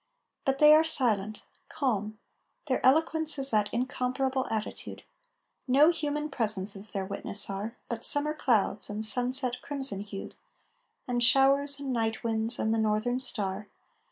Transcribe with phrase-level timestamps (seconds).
[0.45, 2.17] But they are silent, calm;
[2.65, 5.03] their eloquence Is that incomparable attitude;
[5.67, 10.33] No human presences their witness are, But summer clouds and sunset crimson hued,
[11.07, 13.67] And showers and night winds and the northern star.